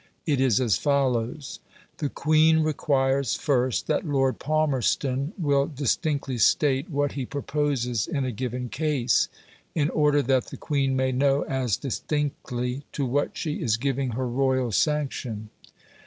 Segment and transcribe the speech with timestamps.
[0.25, 1.59] It is as follows:
[1.99, 8.31] "The Queen requires, first, that Lord Palmerston will distinctly state what he proposes in a
[8.31, 9.29] given case,
[9.75, 14.27] in order that the Queen may know as distinctly to what she is giving her
[14.27, 15.51] royal sanction.